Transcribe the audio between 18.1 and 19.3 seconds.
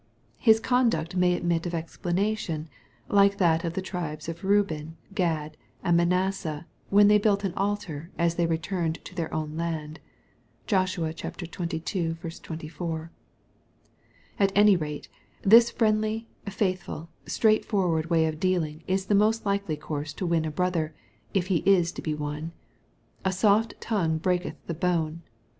of dealing is the